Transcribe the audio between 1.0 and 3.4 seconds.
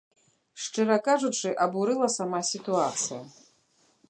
кажучы, абурыла сама сітуацыя.